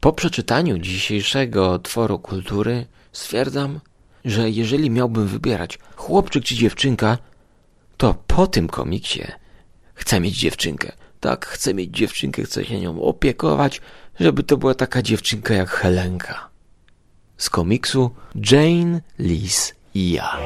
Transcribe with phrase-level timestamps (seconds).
[0.00, 3.80] Po przeczytaniu dzisiejszego tworu kultury stwierdzam,
[4.24, 7.18] że jeżeli miałbym wybierać chłopczyk czy dziewczynka,
[7.96, 9.22] to po tym komiksie
[9.94, 10.92] chcę mieć dziewczynkę.
[11.20, 13.80] Tak, chcę mieć dziewczynkę, chcę się nią opiekować,
[14.20, 16.48] żeby to była taka dziewczynka jak Helenka.
[17.36, 18.10] Z komiksu
[18.50, 20.38] Jane, Lis i ja.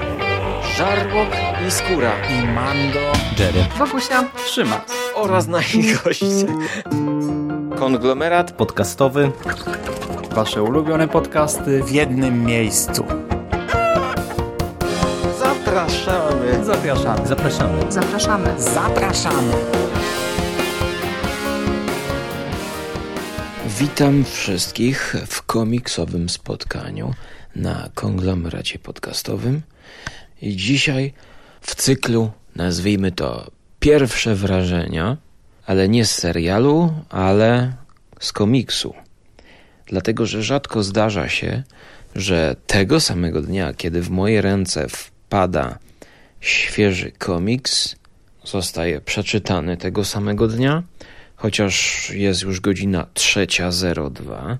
[0.76, 1.28] Żarłok
[1.68, 2.12] i skóra.
[2.30, 3.12] I Mando.
[3.38, 3.64] Jerry.
[3.78, 4.24] Wokusia.
[4.46, 4.84] Trzyma.
[5.14, 6.46] oraz nasi goście.
[7.78, 9.32] Konglomerat Podcastowy.
[10.30, 13.04] Wasze ulubione podcasty w jednym miejscu.
[15.38, 16.64] zapraszamy.
[16.64, 17.26] Zapraszamy.
[17.26, 17.92] Zapraszamy.
[17.92, 18.54] Zapraszamy.
[18.58, 19.52] Zapraszamy.
[23.78, 27.14] Witam wszystkich w komiksowym spotkaniu
[27.56, 29.62] na konglomeracie podcastowym.
[30.42, 31.12] I dzisiaj
[31.60, 33.50] w cyklu nazwijmy to
[33.80, 35.16] pierwsze wrażenia,
[35.66, 37.72] ale nie z serialu, ale
[38.20, 38.94] z komiksu.
[39.86, 41.62] Dlatego, że rzadko zdarza się,
[42.14, 45.78] że tego samego dnia, kiedy w moje ręce wpada
[46.40, 47.96] świeży komiks,
[48.44, 50.82] zostaje przeczytany tego samego dnia,
[51.36, 54.56] chociaż jest już godzina 3.02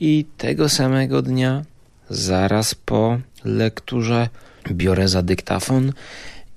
[0.00, 1.62] i tego samego dnia,
[2.10, 4.28] zaraz po lekturze,
[4.72, 5.92] biorę za dyktafon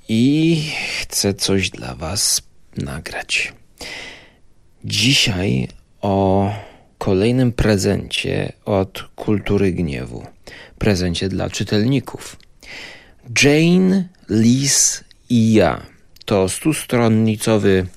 [0.09, 0.61] i
[1.02, 2.41] chcę coś dla Was
[2.77, 3.53] nagrać.
[4.86, 5.67] Dzisiaj
[6.02, 6.53] o
[6.97, 10.25] kolejnym prezencie od Kultury Gniewu.
[10.78, 12.38] Prezencie dla czytelników.
[13.44, 15.81] Jane, Lis i ja
[16.25, 17.88] to stustronnicowy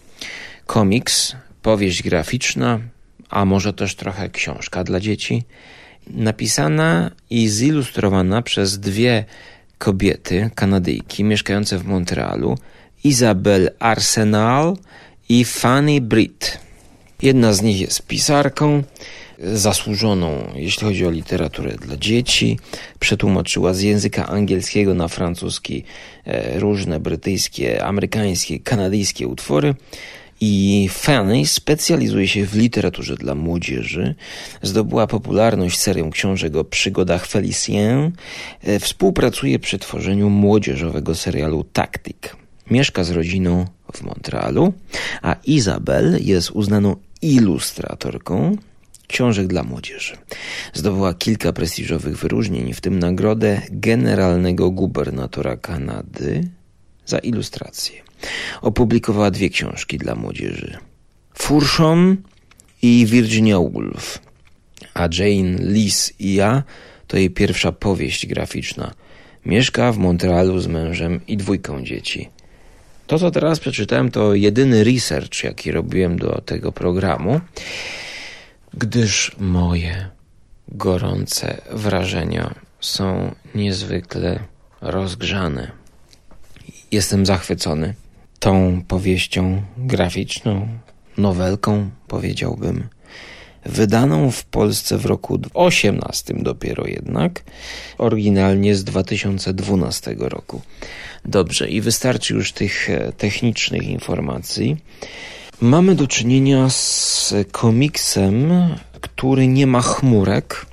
[0.67, 2.81] komiks, powieść graficzna,
[3.29, 5.43] a może też trochę książka dla dzieci,
[6.07, 9.25] napisana i zilustrowana przez dwie
[9.81, 12.59] kobiety, Kanadyjki, mieszkające w Montrealu,
[13.05, 14.77] Isabel Arsenal
[15.29, 16.59] i Fanny Britt.
[17.23, 18.83] Jedna z nich jest pisarką,
[19.39, 22.59] zasłużoną, jeśli chodzi o literaturę dla dzieci.
[22.99, 25.85] Przetłumaczyła z języka angielskiego na francuski
[26.25, 29.75] e, różne brytyjskie, amerykańskie, kanadyjskie utwory.
[30.41, 34.15] I Fanny specjalizuje się w literaturze dla młodzieży.
[34.63, 38.13] Zdobyła popularność serią książek o przygodach Felicien.
[38.63, 42.17] E, Współpracuje przy tworzeniu młodzieżowego serialu Tactic.
[42.71, 44.73] Mieszka z rodziną w Montrealu,
[45.23, 48.57] a Izabel jest uznaną ilustratorką
[49.07, 50.17] książek dla młodzieży.
[50.75, 56.49] Zdobyła kilka prestiżowych wyróżnień, w tym nagrodę generalnego gubernatora Kanady
[57.11, 58.03] za ilustrację.
[58.63, 60.79] Opublikowała dwie książki dla młodzieży.
[61.35, 62.17] Furshon
[62.83, 64.19] i Virginia Woolf.
[64.95, 66.63] A Jane, Lis i ja
[67.07, 68.95] to jej pierwsza powieść graficzna.
[69.47, 72.29] Mieszka w Montrealu z mężem i dwójką dzieci.
[73.07, 77.41] To, co teraz przeczytałem, to jedyny research, jaki robiłem do tego programu,
[78.75, 80.09] gdyż moje
[80.69, 84.41] gorące wrażenia są niezwykle
[84.81, 85.80] rozgrzane.
[86.93, 87.95] Jestem zachwycony
[88.39, 90.69] tą powieścią graficzną,
[91.19, 92.89] nowelką, powiedziałbym,
[93.67, 97.43] wydaną w Polsce w roku 18 dopiero jednak,
[97.99, 100.61] oryginalnie z 2012 roku.
[101.25, 104.77] Dobrze, i wystarczy już tych e, technicznych informacji.
[105.61, 108.53] Mamy do czynienia z komiksem,
[109.01, 110.67] który nie ma chmurek,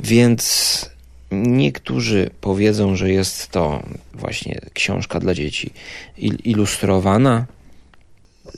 [0.00, 0.90] więc
[1.30, 3.82] niektórzy powiedzą, że jest to
[4.14, 5.70] właśnie książka dla dzieci
[6.18, 7.46] il- ilustrowana.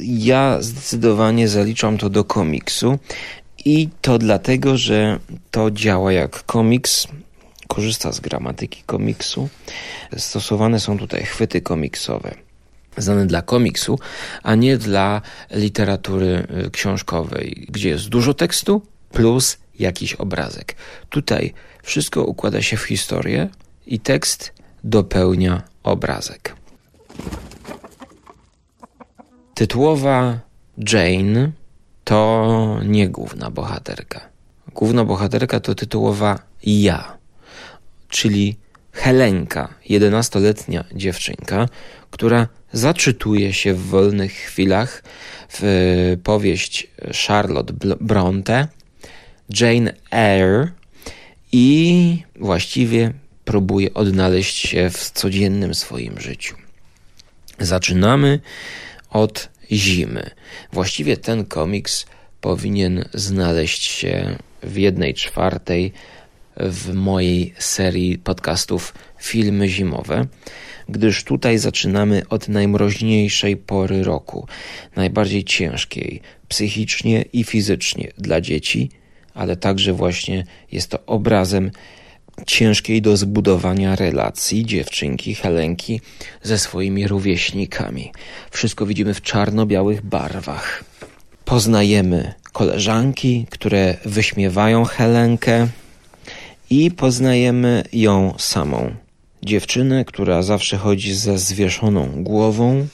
[0.01, 2.99] Ja zdecydowanie zaliczam to do komiksu
[3.65, 5.19] i to dlatego, że
[5.51, 7.09] to działa jak komiks,
[7.69, 9.49] korzysta z gramatyki komiksu.
[10.17, 12.35] Stosowane są tutaj chwyty komiksowe,
[12.97, 13.99] znane dla komiksu,
[14.43, 20.77] a nie dla literatury y, książkowej, gdzie jest dużo tekstu plus jakiś obrazek.
[21.11, 23.49] Tutaj wszystko układa się w historię
[23.87, 24.53] i tekst
[24.85, 26.57] dopełnia obrazek.
[29.55, 30.41] Tytułowa
[30.93, 31.53] Jane
[32.05, 34.21] to nie główna bohaterka.
[34.75, 37.19] Główna bohaterka to tytułowa ja,
[38.09, 38.57] czyli
[38.93, 41.69] Helenka, 11-letnia dziewczynka,
[42.11, 45.03] która zaczytuje się w wolnych chwilach
[45.49, 46.91] w powieść
[47.27, 48.69] Charlotte Bronte,
[49.61, 50.69] Jane Eyre
[51.53, 53.13] i właściwie
[53.45, 56.57] próbuje odnaleźć się w codziennym swoim życiu.
[57.59, 58.41] Zaczynamy
[59.11, 60.31] od zimy.
[60.73, 62.07] Właściwie ten komiks
[62.41, 65.93] powinien znaleźć się w jednej czwartej
[66.57, 70.27] w mojej serii podcastów Filmy Zimowe,
[70.89, 74.47] gdyż tutaj zaczynamy od najmroźniejszej pory roku,
[74.97, 78.91] najbardziej ciężkiej psychicznie i fizycznie dla dzieci,
[79.35, 81.71] ale także właśnie jest to obrazem
[82.47, 86.01] ciężkiej do zbudowania relacji dziewczynki Helenki
[86.43, 88.13] ze swoimi rówieśnikami.
[88.51, 90.85] Wszystko widzimy w czarno-białych barwach.
[91.45, 95.69] Poznajemy koleżanki, które wyśmiewają Helenkę
[96.71, 98.95] i poznajemy ją samą.
[99.43, 102.87] Dziewczynę, która zawsze chodzi ze zwieszoną głową.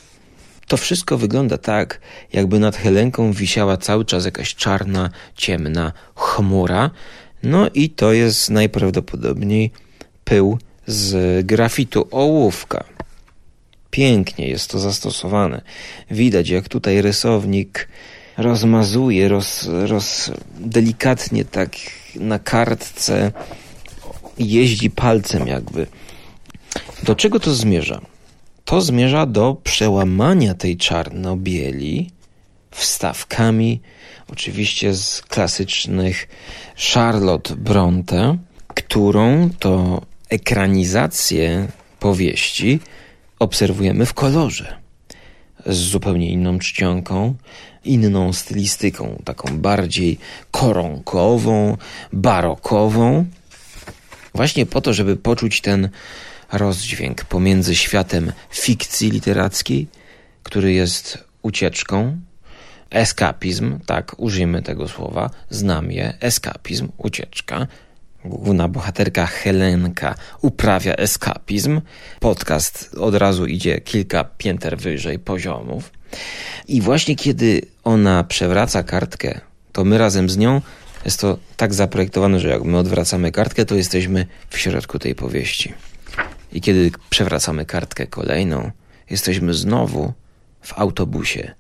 [0.69, 2.01] To wszystko wygląda tak,
[2.33, 6.91] jakby nad Helenką wisiała cały czas jakaś czarna, ciemna chmura,
[7.43, 9.71] no i to jest najprawdopodobniej
[10.25, 12.85] pył z grafitu ołówka.
[13.91, 15.63] Pięknie jest to zastosowane.
[16.11, 17.89] Widać, jak tutaj rysownik
[18.37, 21.71] rozmazuje, roz, roz, delikatnie tak
[22.15, 23.33] na kartce
[24.39, 25.87] jeździ palcem jakby.
[27.03, 28.01] Do czego to zmierza?
[28.69, 32.11] To zmierza do przełamania tej czarno-bieli
[32.71, 33.81] wstawkami,
[34.33, 36.29] oczywiście z klasycznych
[36.93, 38.39] Charlotte Bronte,
[38.69, 41.69] którą to ekranizację
[42.01, 42.81] powieści
[43.39, 44.77] obserwujemy w kolorze.
[45.67, 47.35] Z zupełnie inną czcionką,
[47.85, 50.19] inną stylistyką, taką bardziej
[50.51, 51.77] koronkową,
[52.13, 53.27] barokową.
[54.35, 55.89] Właśnie po to, żeby poczuć ten
[56.53, 59.89] rozdźwięk pomiędzy światem fikcji literackiej,
[60.43, 62.21] który jest ucieczką,
[62.91, 67.67] eskapizm, tak, użyjmy tego słowa, znam je, eskapizm, ucieczka.
[68.25, 71.81] Główna bohaterka Helenka uprawia eskapizm.
[72.21, 75.93] Podcast od razu idzie kilka pięter wyżej poziomów.
[76.69, 79.41] I właśnie kiedy ona przewraca kartkę,
[79.73, 80.61] to my razem z nią
[81.05, 85.73] jest to tak zaprojektowane, że jak my odwracamy kartkę, to jesteśmy w środku tej powieści.
[86.53, 88.71] I kiedy przewracamy kartkę kolejną,
[89.11, 90.13] jesteśmy znowu
[90.61, 91.55] w autobusie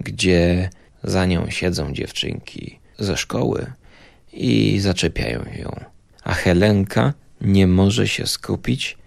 [0.00, 0.70] gdzie
[1.04, 3.72] za nią siedzą dziewczynki ze szkoły
[4.32, 5.84] i zaczepiają ją.
[6.24, 8.98] A Helenka nie może się skupić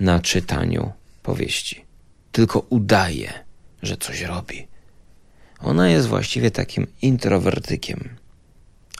[0.00, 0.92] na czytaniu
[1.22, 1.84] powieści,
[2.32, 3.32] tylko udaje,
[3.82, 4.66] że coś robi.
[5.60, 8.08] Ona jest właściwie takim introwertykiem.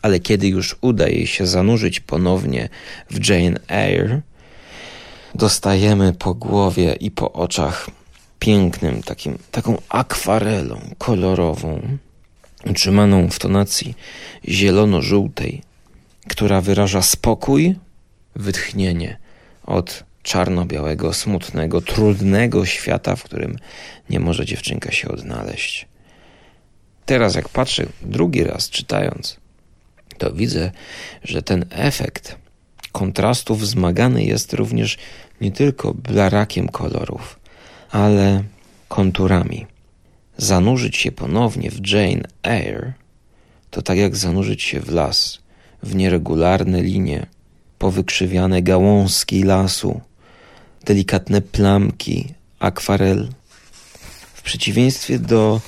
[0.02, 2.68] Ale kiedy już uda jej się zanurzyć ponownie
[3.10, 4.20] w Jane Eyre,
[5.36, 7.90] dostajemy po głowie i po oczach
[8.38, 11.98] pięknym, takim, taką akwarelą kolorową,
[12.66, 13.94] utrzymaną w tonacji
[14.48, 15.62] zielono-żółtej,
[16.28, 17.76] która wyraża spokój,
[18.36, 19.18] wytchnienie
[19.66, 23.58] od czarno-białego, smutnego, trudnego świata, w którym
[24.10, 25.86] nie może dziewczynka się odnaleźć.
[27.06, 29.36] Teraz, jak patrzę drugi raz czytając,
[30.18, 30.70] to widzę,
[31.24, 32.36] że ten efekt
[32.92, 34.98] kontrastów wzmagany jest również
[35.40, 37.38] nie tylko blarakiem kolorów,
[37.90, 38.42] ale
[38.88, 39.66] konturami.
[40.36, 42.92] Zanurzyć się ponownie w Jane Eyre
[43.76, 45.38] to tak jak zanurzyć się w las,
[45.82, 47.26] w nieregularne linie,
[47.78, 50.00] powykrzywiane gałązki lasu,
[50.84, 53.28] delikatne plamki, akwarel.
[54.34, 55.60] W przeciwieństwie do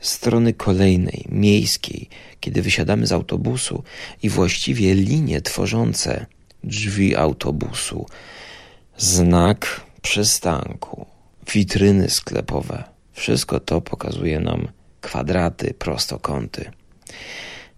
[0.00, 2.08] strony kolejnej, miejskiej,
[2.40, 3.82] kiedy wysiadamy z autobusu
[4.22, 6.26] i właściwie linie tworzące
[6.64, 8.06] drzwi autobusu,
[8.96, 11.06] znak przystanku,
[11.52, 12.84] witryny sklepowe.
[13.12, 14.68] Wszystko to pokazuje nam
[15.00, 16.70] kwadraty, prostokąty.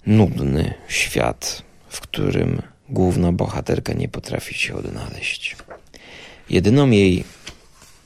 [0.06, 5.56] Nudny świat, w którym główna bohaterka nie potrafi się odnaleźć.
[6.50, 7.24] Jedyną jej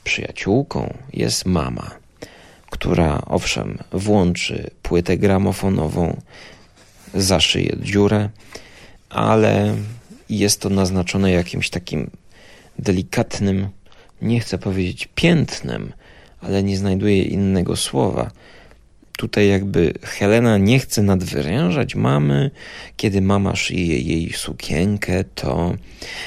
[0.03, 1.91] przyjaciółką jest mama,
[2.69, 6.21] która owszem włączy płytę gramofonową,
[7.13, 8.29] zaszyje dziurę,
[9.09, 9.75] ale
[10.29, 12.09] jest to naznaczone jakimś takim
[12.79, 13.69] delikatnym
[14.21, 15.93] nie chcę powiedzieć piętnem,
[16.41, 18.31] ale nie znajduję innego słowa.
[19.17, 22.51] Tutaj jakby Helena nie chce nadwyrężać mamy.
[22.97, 25.75] Kiedy mama szyje jej sukienkę, to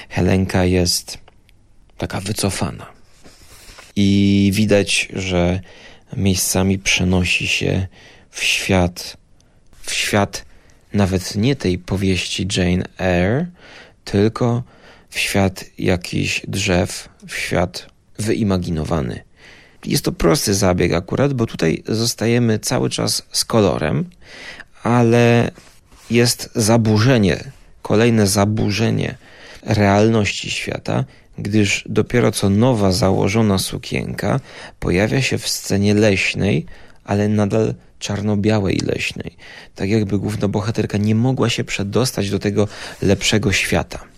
[0.09, 1.19] Helenka jest
[1.99, 2.87] taka wycofana.
[3.97, 5.61] I widać, że
[6.17, 7.87] miejscami przenosi się
[8.31, 9.17] w świat,
[9.83, 10.45] w świat
[10.93, 13.47] nawet nie tej powieści Jane Eyre,
[14.05, 14.63] tylko
[15.15, 17.87] w świat jakichś drzew, w świat
[18.19, 19.23] wyimaginowany.
[19.85, 24.11] Jest to prosty zabieg akurat, bo tutaj zostajemy cały czas z kolorem,
[24.83, 25.51] ale
[26.11, 27.45] jest zaburzenie,
[27.83, 29.15] kolejne zaburzenie
[29.63, 31.05] realności świata,
[31.39, 34.41] gdyż dopiero co nowa założona sukienka
[34.81, 36.67] pojawia się w scenie leśnej,
[37.05, 39.37] ale nadal czarno-białej leśnej.
[39.75, 42.69] Tak jakby główna bohaterka nie mogła się przedostać do tego
[43.03, 44.14] lepszego świata.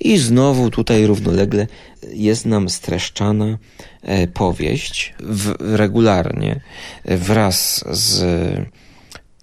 [0.00, 1.66] I znowu tutaj równolegle
[2.12, 3.58] jest nam streszczana
[4.02, 6.60] e, powieść w, regularnie
[7.04, 8.24] wraz z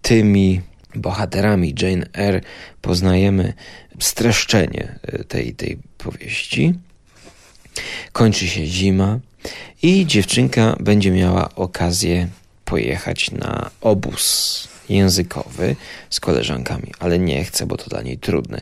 [0.01, 0.61] tymi
[0.95, 2.41] bohaterami Jane Eyre
[2.81, 3.53] poznajemy
[3.99, 6.73] streszczenie e, tej, tej powieści.
[8.11, 9.19] Kończy się zima
[9.81, 12.27] i dziewczynka będzie miała okazję
[12.65, 15.75] pojechać na obóz językowy
[16.09, 18.61] z koleżankami, ale nie chce, bo to dla niej trudne.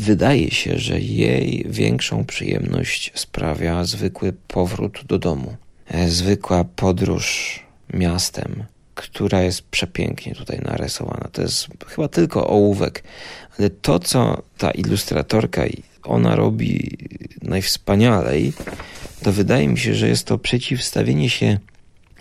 [0.00, 5.56] Wydaje się, że jej większą przyjemność sprawia zwykły powrót do domu,
[5.88, 7.60] e, zwykła podróż
[7.94, 8.64] miastem,
[8.94, 11.28] która jest przepięknie tutaj narysowana.
[11.32, 13.02] To jest chyba tylko ołówek,
[13.58, 15.62] ale to, co ta ilustratorka
[16.02, 16.98] ona robi
[17.42, 18.52] najwspanialej,
[19.22, 21.58] to wydaje mi się, że jest to przeciwstawienie się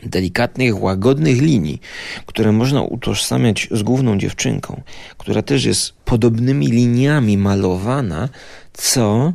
[0.03, 1.81] delikatnych, łagodnych linii,
[2.25, 4.81] które można utożsamiać z główną dziewczynką,
[5.17, 8.29] która też jest podobnymi liniami malowana,
[8.73, 9.33] co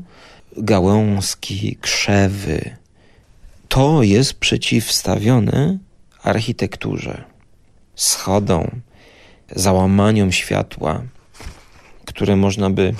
[0.57, 2.77] gałązki, krzewy.
[3.69, 5.79] To jest przeciwstawione
[6.23, 7.25] architekturze,
[7.95, 8.71] schodom,
[9.51, 11.03] załamaniom światła,
[12.05, 12.95] które można by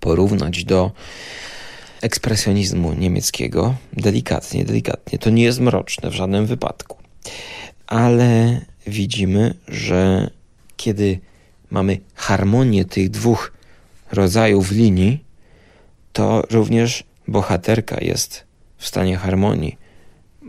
[0.00, 0.92] porównać do
[2.00, 5.18] ekspresjonizmu niemieckiego, delikatnie, delikatnie.
[5.18, 6.96] To nie jest mroczne w żadnym wypadku.
[7.86, 10.30] Ale widzimy, że
[10.76, 11.20] kiedy
[11.70, 13.52] mamy harmonię tych dwóch
[14.12, 15.24] rodzajów linii,
[16.12, 18.44] to również bohaterka jest
[18.78, 19.78] w stanie harmonii,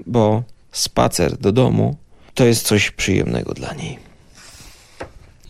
[0.06, 1.98] bo spacer do domu
[2.34, 4.00] to jest coś przyjemnego dla niej.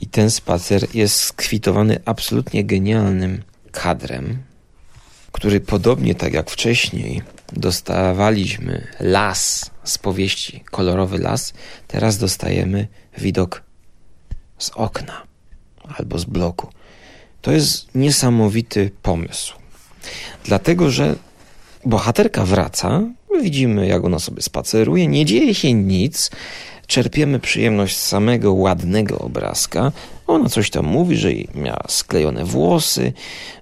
[0.01, 4.37] I ten spacer jest skwitowany absolutnie genialnym kadrem,
[5.37, 7.21] który podobnie tak jak wcześniej
[7.53, 11.53] dostawaliśmy las z powieści, kolorowy las,
[11.87, 13.63] teraz dostajemy widok
[14.57, 15.21] z okna
[15.97, 16.67] albo z bloku.
[17.41, 19.53] To jest niesamowity pomysł.
[20.45, 21.15] Dlatego, że
[21.85, 23.01] bohaterka wraca,
[23.41, 26.31] widzimy jak ona sobie spaceruje, nie dzieje się nic,
[26.87, 29.91] czerpiemy przyjemność z samego ładnego obrazka.
[30.27, 33.13] Ona coś tam mówi, że miała sklejone włosy,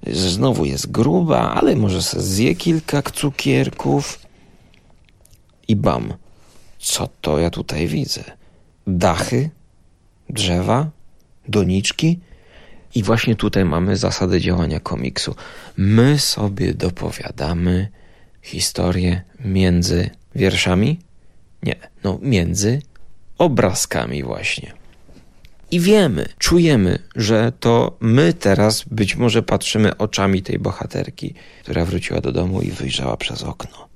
[0.08, 4.20] znowu jest gruba, ale może se zje kilka cukierków.
[5.68, 6.14] I bam,
[6.80, 8.24] co to ja tutaj widzę?
[8.88, 9.50] Dachy,
[10.30, 10.90] drzewa,
[11.48, 12.20] doniczki.
[12.96, 15.36] I właśnie tutaj mamy zasadę działania komiksu.
[15.78, 17.88] My sobie dopowiadamy
[18.42, 21.00] historię między wierszami?
[21.64, 22.82] Nie, no między
[23.38, 24.74] obrazkami właśnie.
[25.72, 32.22] I wiemy, czujemy, że to my teraz być może patrzymy oczami tej bohaterki, która wróciła
[32.22, 33.88] do domu i wyjrzała przez okno.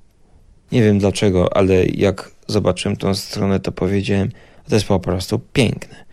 [0.72, 4.30] Nie wiem dlaczego, ale jak zobaczyłem tą stronę, to powiedziałem,
[4.68, 6.04] to jest po prostu piękne.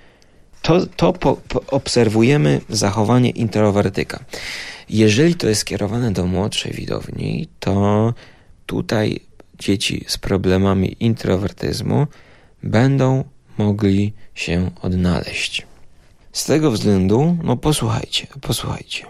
[0.62, 4.20] To, to po, po obserwujemy zachowanie introwertyka.
[4.90, 8.14] Jeżeli to jest skierowane do młodszej widowni, to
[8.66, 9.20] tutaj
[9.60, 12.08] dzieci z problemami introwertyzmu
[12.64, 13.24] będą
[13.58, 15.68] mogli się odnaleźć.
[16.32, 19.06] Z tego względu, no posłuchajcie, posłuchajcie.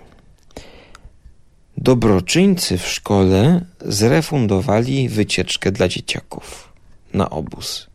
[1.77, 6.73] Dobroczyńcy w szkole zrefundowali wycieczkę dla dzieciaków
[7.13, 7.87] na obóz.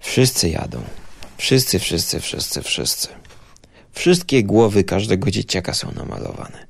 [0.00, 0.82] Wszyscy jadą.
[1.36, 3.08] Wszyscy, wszyscy, wszyscy, wszyscy.
[3.92, 6.66] Wszystkie głowy każdego dzieciaka są namalowane.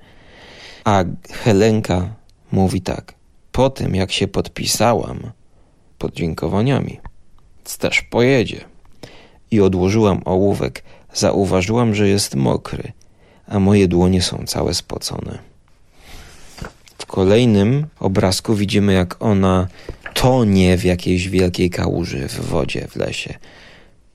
[0.85, 2.14] A Helenka
[2.52, 3.14] mówi tak.
[3.52, 5.32] Po tym, jak się podpisałam
[5.99, 7.00] podziękowaniami,
[7.64, 8.64] też pojedzie.
[9.50, 10.83] I odłożyłam ołówek.
[11.14, 12.92] Zauważyłam, że jest mokry,
[13.47, 15.38] a moje dłonie są całe spocone.
[16.99, 19.69] W kolejnym obrazku widzimy, jak ona
[20.14, 23.35] tonie w jakiejś wielkiej kałuży w wodzie w lesie.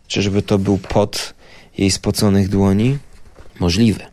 [0.08, 1.34] Czyżby to był pot
[1.78, 2.98] jej spoconych dłoni?
[3.60, 4.06] Możliwe.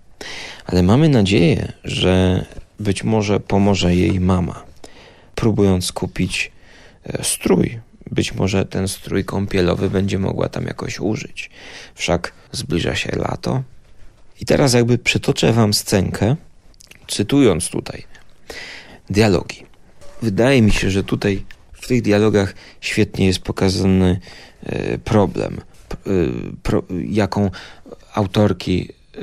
[0.67, 2.45] Ale mamy nadzieję, że
[2.81, 4.65] być może pomoże jej mama,
[5.35, 6.53] próbując kupić
[7.05, 7.81] e, strój
[8.11, 11.51] być może ten strój kąpielowy będzie mogła tam jakoś użyć.
[11.95, 13.63] Wszak zbliża się lato.
[14.41, 16.37] I teraz jakby przytoczę wam scenkę,
[17.09, 18.05] cytując tutaj
[19.11, 19.67] dialogi.
[20.23, 24.21] Wydaje mi się, że tutaj w tych dialogach świetnie jest pokazany
[24.63, 26.11] e, problem, e,
[27.09, 27.51] jaką
[28.15, 29.21] autorki e,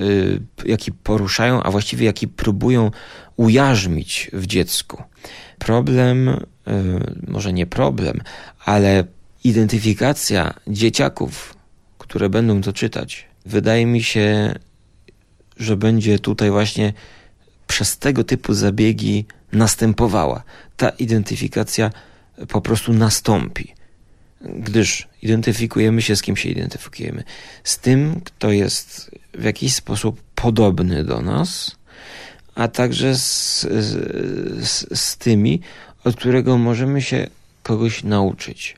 [0.66, 2.92] jaki poruszają, a właściwie jaki próbują
[3.42, 5.04] ujarzmić w dziecku.
[5.60, 6.30] Problem
[6.68, 8.22] Y, może nie problem,
[8.66, 9.04] ale
[9.44, 11.56] identyfikacja dzieciaków,
[11.98, 14.56] które będą to czytać, wydaje mi się,
[15.58, 16.94] że będzie tutaj właśnie
[17.68, 20.44] przez tego typu zabiegi następowała.
[20.78, 21.92] Ta identyfikacja
[22.48, 23.74] po prostu nastąpi,
[24.42, 27.24] gdyż identyfikujemy się z kim się identyfikujemy.
[27.64, 31.76] Z tym, kto jest w jakiś sposób podobny do nas,
[32.56, 33.62] a także z,
[34.60, 35.62] z, z tymi,
[36.04, 37.28] od którego możemy się
[37.64, 38.78] kogoś nauczyć.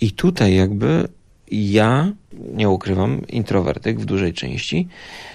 [0.00, 1.08] I tutaj jakby
[1.50, 4.88] ja, nie ukrywam, introwertyk w dużej części,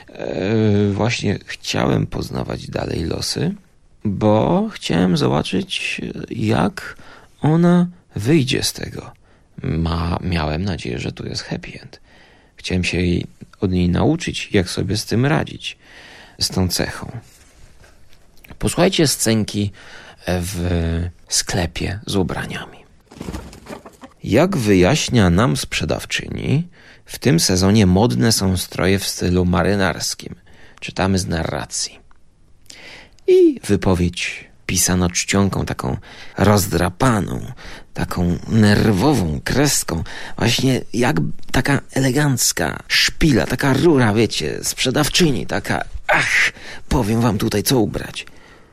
[0.07, 3.55] e, właśnie chciałem poznawać dalej losy,
[4.05, 6.95] bo chciałem zobaczyć, jak
[7.41, 9.11] ona wyjdzie z tego.
[9.63, 12.01] Ma, miałem nadzieję, że tu jest happy end.
[12.55, 13.25] Chciałem się jej,
[13.61, 15.77] od niej nauczyć, jak sobie z tym radzić,
[16.39, 17.11] z tą cechą.
[18.59, 19.71] Posłuchajcie scenki
[20.27, 20.69] w
[21.29, 22.77] sklepie z ubraniami.
[24.23, 26.67] Jak wyjaśnia nam sprzedawczyni,
[27.05, 30.35] w tym sezonie modne są stroje w stylu marynarskim.
[30.79, 31.99] Czytamy z narracji.
[33.27, 35.97] I wypowiedź pisana czcionką taką
[36.37, 37.51] rozdrapaną,
[37.93, 40.03] taką nerwową kreską,
[40.37, 41.15] właśnie jak
[41.51, 46.51] taka elegancka szpila, taka rura, wiecie, sprzedawczyni, taka ach,
[46.89, 48.25] powiem wam tutaj co ubrać.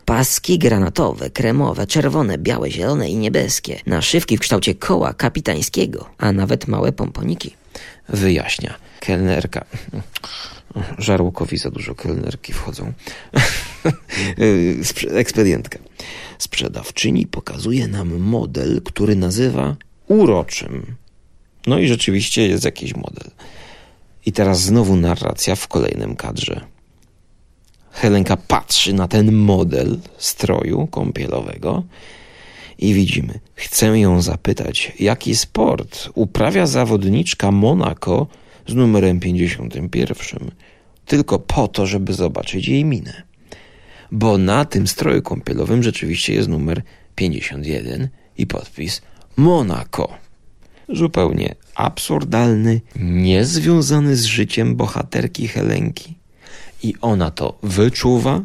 [0.07, 3.81] Paski granatowe, kremowe, czerwone, białe, zielone i niebieskie.
[3.87, 7.55] Naszywki w kształcie koła kapitańskiego, a nawet małe pomponiki.
[8.09, 9.65] Wyjaśnia kelnerka.
[10.99, 12.93] Żarłokowi za dużo kelnerki wchodzą.
[15.11, 15.79] Ekspedientka.
[16.39, 19.77] Sprzedawczyni pokazuje nam model, który nazywa
[20.09, 20.95] uroczym.
[21.67, 23.31] No i rzeczywiście jest jakiś model.
[24.27, 26.75] I teraz znowu narracja w kolejnym kadrze.
[27.97, 31.83] Helenka patrzy na ten model stroju kąpielowego
[32.79, 38.26] i widzimy, chcę ją zapytać, jaki sport uprawia zawodniczka Monaco
[38.67, 40.50] z numerem 51,
[41.07, 43.23] tylko po to, żeby zobaczyć jej minę.
[44.12, 46.83] Bo na tym stroju kąpielowym rzeczywiście jest numer
[47.15, 49.03] 51 i podpis
[49.37, 50.09] Monaco.
[50.88, 56.25] Zupełnie absurdalny, niezwiązany z życiem bohaterki Helenki
[56.83, 58.40] i ona to wyczuwa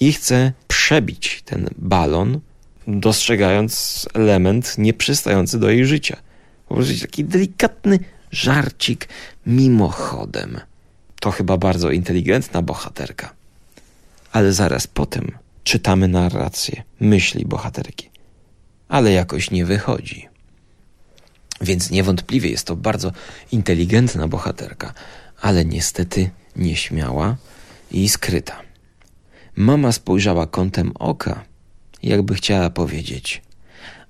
[0.00, 2.40] i chce przebić ten balon,
[2.86, 6.16] dostrzegając element nieprzystający do jej życia.
[6.68, 7.98] Po prostu taki delikatny
[8.30, 9.08] żarcik
[9.46, 10.60] mimochodem.
[11.20, 13.34] To chyba bardzo inteligentna bohaterka.
[14.32, 15.32] Ale zaraz potem
[15.64, 18.10] czytamy narrację, myśli bohaterki.
[18.88, 20.28] Ale jakoś nie wychodzi.
[21.60, 23.12] Więc niewątpliwie jest to bardzo
[23.52, 24.92] inteligentna bohaterka,
[25.40, 27.36] ale niestety nieśmiała
[27.90, 28.62] i skryta.
[29.56, 31.44] Mama spojrzała kątem oka,
[32.02, 33.42] jakby chciała powiedzieć,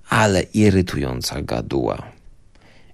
[0.09, 2.03] ale irytująca gaduła.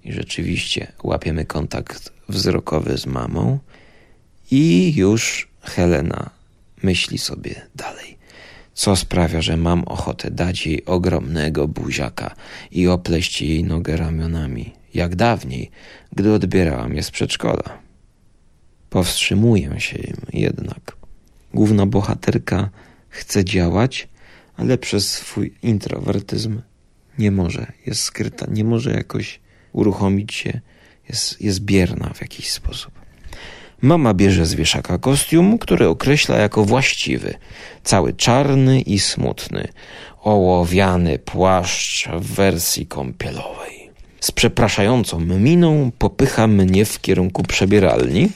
[0.05, 3.59] I rzeczywiście łapiemy kontakt wzrokowy z mamą,
[4.51, 6.31] i już Helena
[6.83, 8.19] myśli sobie dalej.
[8.75, 12.35] Co sprawia, że mam ochotę dać jej ogromnego buziaka
[12.71, 15.71] i opleść jej nogę ramionami, jak dawniej,
[16.13, 17.82] gdy odbierałam je z przedszkola.
[18.93, 19.99] Powstrzymuję się
[20.33, 20.97] jednak.
[21.55, 22.71] Główna bohaterka
[23.09, 24.09] chce działać,
[24.57, 26.61] ale przez swój introwertyzm
[27.19, 29.41] nie może, jest skryta, nie może jakoś
[29.73, 30.61] uruchomić się,
[31.09, 32.93] jest, jest bierna w jakiś sposób.
[33.83, 37.35] Mama bierze z wieszaka kostium, który określa jako właściwy,
[37.85, 39.69] cały czarny i smutny,
[40.21, 43.91] ołowiany płaszcz w wersji kąpielowej.
[44.21, 48.29] Z przepraszającą miną popycha mnie w kierunku przebieralni,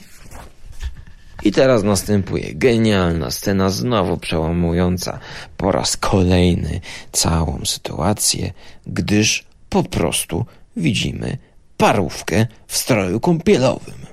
[1.43, 5.19] i teraz następuje genialna scena, znowu przełamująca
[5.57, 8.53] po raz kolejny całą sytuację,
[8.87, 10.45] gdyż po prostu
[10.77, 11.37] widzimy
[11.77, 14.07] parówkę w stroju kąpielowym.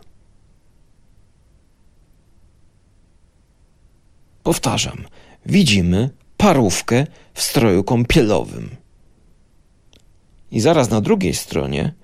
[4.42, 5.04] Powtarzam,
[5.46, 8.76] widzimy parówkę w stroju kąpielowym.
[10.50, 11.94] I zaraz na drugiej stronie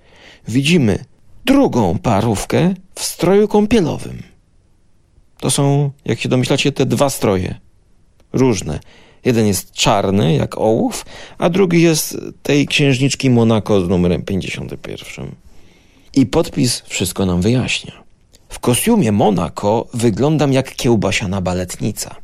[0.47, 1.05] widzimy
[1.45, 4.30] drugą parówkę w stroju kąpielowym.
[5.41, 7.55] To są, jak się domyślacie, te dwa stroje.
[8.33, 8.79] Różne.
[9.25, 11.05] Jeden jest czarny, jak ołów,
[11.37, 15.35] a drugi jest tej księżniczki Monaco z numerem 51.
[16.15, 18.03] I podpis wszystko nam wyjaśnia.
[18.49, 22.15] W kostiumie Monaco wyglądam jak kiełbasiana baletnica.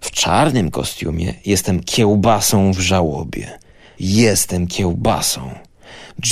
[0.00, 3.58] W czarnym kostiumie jestem kiełbasą w żałobie.
[4.00, 5.54] Jestem kiełbasą.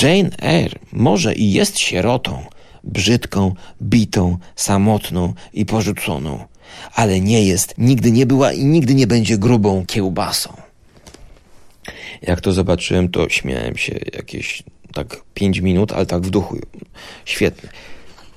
[0.01, 2.43] Jane Eyre może i jest sierotą,
[2.83, 6.45] brzydką, bitą, samotną i porzuconą,
[6.93, 10.53] ale nie jest, nigdy nie była i nigdy nie będzie grubą kiełbasą.
[12.21, 14.63] Jak to zobaczyłem, to śmiałem się jakieś
[14.93, 16.57] tak pięć minut, ale tak w duchu.
[17.25, 17.69] Świetne.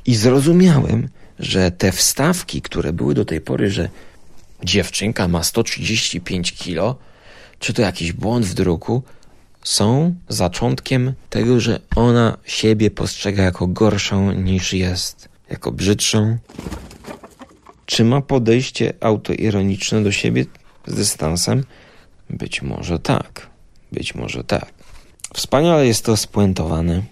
[0.07, 3.89] I zrozumiałem, że te wstawki, które były do tej pory, że
[4.65, 6.99] dziewczynka ma 135 kilo,
[7.59, 9.03] czy to jakiś błąd w druku,
[9.63, 16.39] są zaczątkiem tego, że ona siebie postrzega jako gorszą niż jest, jako brzydszą.
[17.87, 20.45] Czy ma podejście autoironiczne do siebie
[20.87, 21.65] z dystansem?
[22.31, 23.51] Być może tak.
[23.93, 24.73] Być może tak.
[25.35, 27.03] Wspaniale jest to spuentowane.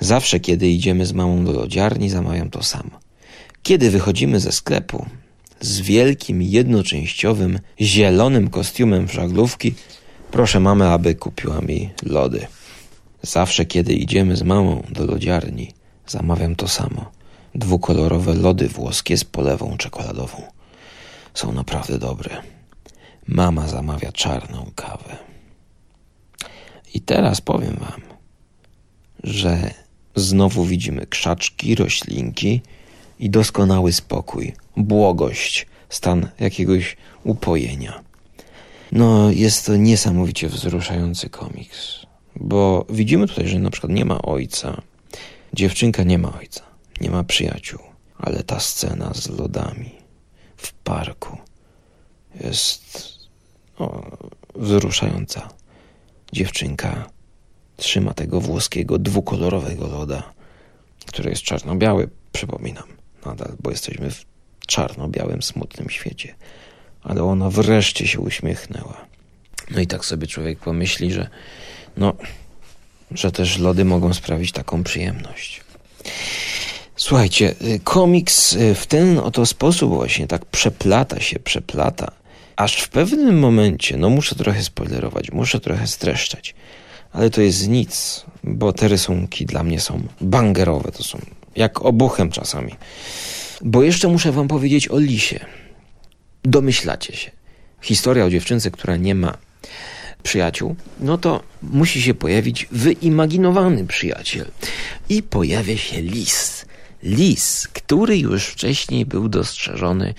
[0.00, 2.90] Zawsze, kiedy idziemy z mamą do lodziarni, zamawiam to samo.
[3.62, 5.06] Kiedy wychodzimy ze sklepu
[5.60, 9.74] z wielkim, jednoczęściowym, zielonym kostiumem żaglówki,
[10.30, 12.46] proszę mamę, aby kupiła mi lody.
[13.22, 15.72] Zawsze, kiedy idziemy z mamą do lodziarni,
[16.06, 17.10] zamawiam to samo.
[17.54, 20.42] Dwukolorowe lody włoskie z polewą czekoladową.
[21.34, 22.42] Są naprawdę dobre.
[23.26, 25.16] Mama zamawia czarną kawę.
[26.94, 28.00] I teraz powiem wam,
[29.24, 29.70] że
[30.14, 32.60] znowu widzimy krzaczki, roślinki
[33.18, 38.07] i doskonały spokój, błogość, stan jakiegoś upojenia.
[38.92, 44.82] No, jest to niesamowicie wzruszający komiks, bo widzimy tutaj, że na przykład nie ma ojca,
[45.52, 46.62] dziewczynka nie ma ojca,
[47.00, 47.80] nie ma przyjaciół,
[48.18, 49.90] ale ta scena z lodami
[50.56, 51.36] w parku
[52.40, 53.08] jest
[54.54, 55.48] wzruszająca.
[56.32, 57.10] Dziewczynka
[57.76, 60.32] trzyma tego włoskiego dwukolorowego loda,
[61.06, 62.88] który jest czarno-biały, przypominam,
[63.26, 64.24] nadal, bo jesteśmy w
[64.66, 66.34] czarno-białym, smutnym świecie.
[67.02, 69.06] Ale ona wreszcie się uśmiechnęła.
[69.70, 71.28] No i tak sobie człowiek pomyśli, że
[71.96, 72.14] no,
[73.10, 75.60] że też lody mogą sprawić taką przyjemność.
[76.96, 82.12] Słuchajcie, y, komiks y, w ten oto sposób właśnie tak przeplata się, przeplata,
[82.56, 86.54] aż w pewnym momencie, no muszę trochę spoilerować, muszę trochę streszczać,
[87.12, 91.18] ale to jest nic, bo te rysunki dla mnie są bangerowe, to są
[91.56, 92.74] jak obuchem czasami.
[93.62, 95.40] Bo jeszcze muszę wam powiedzieć o lisie.
[96.48, 97.30] Domyślacie się.
[97.80, 99.38] Historia o dziewczynce, która nie ma
[100.22, 104.46] przyjaciół, no to musi się pojawić wyimaginowany przyjaciel.
[105.08, 106.64] I pojawia się lis.
[107.02, 110.14] Lis, który już wcześniej był dostrzeżony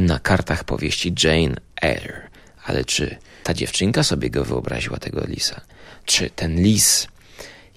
[0.00, 2.28] na kartach powieści Jane Eyre.
[2.64, 5.60] Ale czy ta dziewczynka sobie go wyobraziła, tego lisa?
[6.04, 7.08] Czy ten lis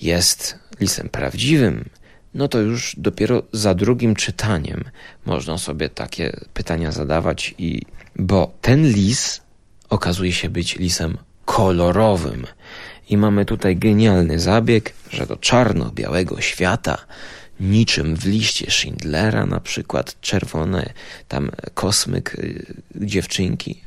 [0.02, 1.90] jest lisem prawdziwym?
[2.34, 4.84] No to już dopiero za drugim czytaniem
[5.26, 7.82] można sobie takie pytania zadawać i
[8.15, 9.41] bo ten lis
[9.89, 12.48] okazuje się być lisem kolorowym.
[13.10, 16.98] I mamy tutaj genialny zabieg, że do czarno-białego świata,
[17.60, 20.94] niczym w liście Schindlera, na przykład czerwony
[21.28, 23.82] tam kosmyk y, dziewczynki.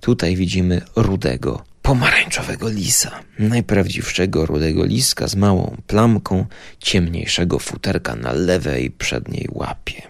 [0.00, 6.46] Tutaj widzimy rudego, pomarańczowego lisa, najprawdziwszego rudego liska z małą plamką
[6.78, 10.02] ciemniejszego futerka na lewej przedniej łapie.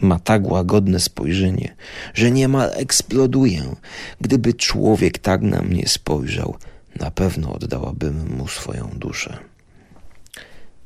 [0.00, 1.76] Ma tak łagodne spojrzenie,
[2.14, 3.74] że niemal eksploduję.
[4.20, 6.56] Gdyby człowiek tak na mnie spojrzał,
[6.96, 9.38] na pewno oddałabym mu swoją duszę.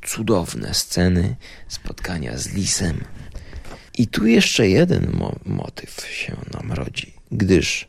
[0.06, 1.36] Cudowne sceny
[1.68, 3.04] spotkania z lisem.
[3.98, 7.88] I tu jeszcze jeden mo motyw się nam rodzi, gdyż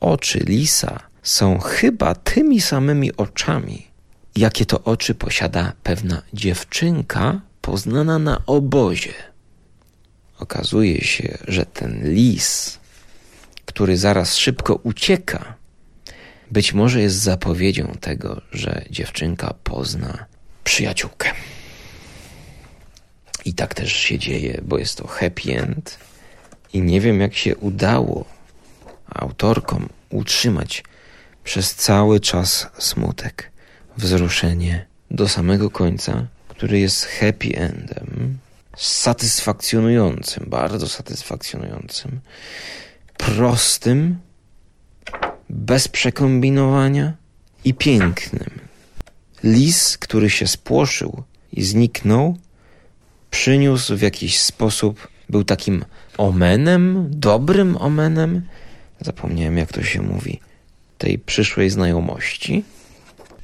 [0.00, 3.86] oczy lisa są chyba tymi samymi oczami,
[4.36, 9.14] jakie to oczy posiada pewna dziewczynka poznana na obozie.
[10.38, 12.78] Okazuje się, że ten lis,
[13.64, 15.54] który zaraz szybko ucieka,
[16.50, 20.26] być może jest zapowiedzią tego, że dziewczynka pozna
[20.64, 21.30] przyjaciółkę.
[23.44, 25.98] I tak też się dzieje, bo jest to happy end.
[26.72, 28.24] I nie wiem, jak się udało
[29.14, 30.82] autorkom utrzymać
[31.46, 33.50] przez cały czas smutek,
[33.96, 38.38] wzruszenie do samego końca, który jest happy endem,
[38.76, 42.20] satysfakcjonującym, bardzo satysfakcjonującym,
[43.16, 44.18] prostym,
[45.50, 47.12] bez przekombinowania
[47.64, 48.50] i pięknym.
[49.44, 52.36] Lis, który się spłoszył i zniknął,
[53.30, 55.84] przyniósł w jakiś sposób, był takim
[56.18, 58.42] omenem, dobrym omenem,
[59.00, 60.40] zapomniałem jak to się mówi,
[60.98, 62.64] tej przyszłej znajomości.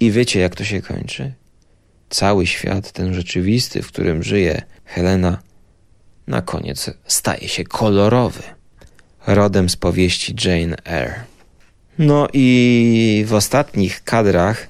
[0.00, 1.32] I wiecie, jak to się kończy?
[2.10, 5.38] Cały świat, ten rzeczywisty, w którym żyje Helena,
[6.26, 8.42] na koniec staje się kolorowy.
[9.26, 11.24] Rodem z powieści Jane Eyre.
[11.98, 14.68] No i w ostatnich kadrach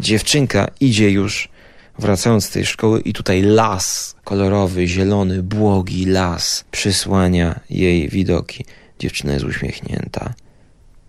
[0.00, 1.48] dziewczynka idzie już,
[1.98, 8.64] wracając z tej szkoły, i tutaj las kolorowy, zielony, błogi las przysłania jej widoki.
[8.98, 10.34] Dziewczyna jest uśmiechnięta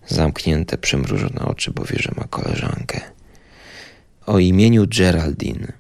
[0.08, 3.02] zamknięte, przymrużone oczy, bo wie, że ma koleżankę.
[4.26, 5.74] O imieniu Geraldine.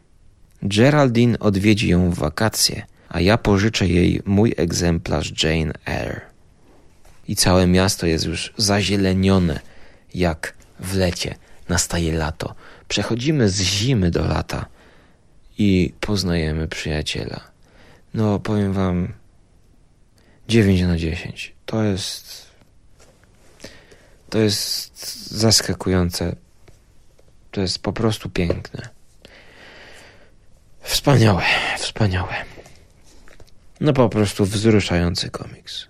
[0.61, 6.21] Geraldine odwiedzi ją w wakacje, a ja pożyczę jej mój egzemplarz Jane Eyre.
[7.27, 9.59] I całe miasto jest już zazielenione,
[10.13, 11.35] jak w lecie
[11.69, 12.55] nastaje lato.
[12.87, 14.65] Przechodzimy z zimy do lata
[15.57, 17.39] i poznajemy przyjaciela.
[18.13, 19.13] No, powiem wam,
[20.47, 21.53] 9 na 10.
[21.65, 22.45] To jest.
[24.29, 26.35] To jest zaskakujące.
[27.51, 28.89] To jest po prostu piękne.
[30.81, 31.43] Wspaniałe,
[31.77, 32.33] wspaniałe.
[33.79, 35.87] No po prostu wzruszający komiks.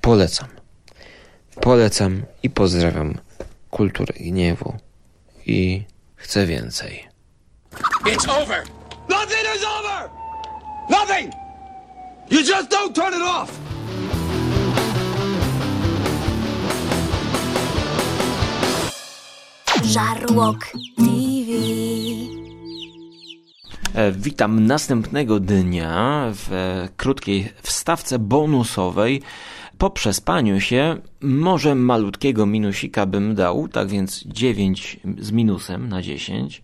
[0.00, 0.48] Polecam.
[1.60, 3.18] Polecam i pozdrawiam
[3.70, 4.76] kulturę gniewu.
[5.46, 5.84] I
[6.16, 7.08] chcę więcej.
[8.04, 8.64] It's over.
[9.08, 10.10] Nothing is over.
[10.90, 11.32] Nothing.
[12.30, 13.50] You just don't turn it off.
[19.84, 21.52] Żarłok TV.
[23.94, 29.22] E, Witam następnego dnia w e, krótkiej wstawce bonusowej.
[29.78, 36.62] Po przespaniu się może malutkiego minusika bym dał, tak więc 9 z minusem na 10.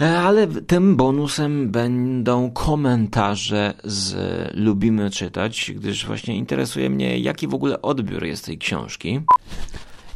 [0.00, 4.16] E, Ale tym bonusem będą komentarze z
[4.54, 9.20] Lubimy Czytać, gdyż właśnie interesuje mnie, jaki w ogóle odbiór jest tej książki.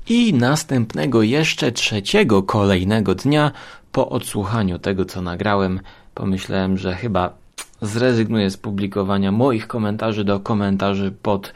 [0.09, 3.53] I następnego, jeszcze trzeciego, kolejnego dnia,
[3.93, 5.81] po odsłuchaniu tego, co nagrałem,
[6.15, 7.35] pomyślałem, że chyba
[7.83, 11.53] zrezygnuję z publikowania moich komentarzy do komentarzy pod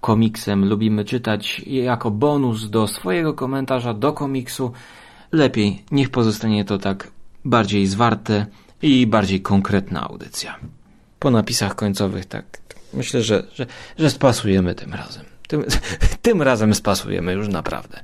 [0.00, 0.68] komiksem.
[0.68, 4.72] Lubimy czytać jako bonus do swojego komentarza do komiksu.
[5.32, 7.10] Lepiej, niech pozostanie to tak
[7.44, 8.46] bardziej zwarte
[8.82, 10.56] i bardziej konkretna audycja.
[11.18, 12.44] Po napisach końcowych tak,
[12.94, 13.66] myślę, że, że,
[13.98, 15.33] że spasujemy tym razem.
[15.48, 15.64] Tym,
[16.22, 18.00] tym razem spasujemy już naprawdę.